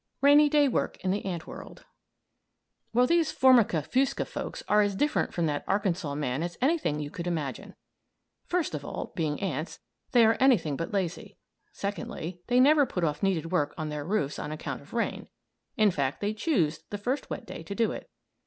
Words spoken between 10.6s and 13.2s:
but lazy; secondly, they never put